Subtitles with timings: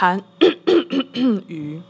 [0.00, 0.22] 韩
[1.48, 1.82] 语